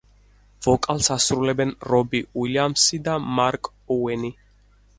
ვოკალს 0.67 1.09
ასრულებენ 1.15 1.75
რობი 1.91 2.23
უილიამსი 2.43 3.01
და 3.09 3.21
მარკ 3.37 3.73
ოუენი. 3.97 4.35